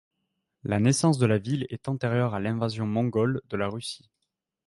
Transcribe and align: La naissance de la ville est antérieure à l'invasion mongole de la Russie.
La 0.63 0.79
naissance 0.79 1.19
de 1.19 1.27
la 1.27 1.37
ville 1.37 1.67
est 1.69 1.87
antérieure 1.87 2.33
à 2.33 2.39
l'invasion 2.39 2.87
mongole 2.87 3.39
de 3.51 3.55
la 3.55 3.67
Russie. 3.67 4.09